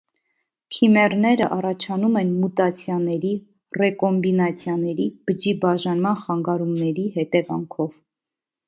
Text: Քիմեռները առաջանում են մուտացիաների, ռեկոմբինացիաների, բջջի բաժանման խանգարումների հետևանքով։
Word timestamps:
Քիմեռները 0.75 1.49
առաջանում 1.57 2.17
են 2.21 2.31
մուտացիաների, 2.45 3.35
ռեկոմբինացիաների, 3.83 5.09
բջջի 5.29 5.55
բաժանման 5.67 6.21
խանգարումների 6.27 7.09
հետևանքով։ 7.21 8.05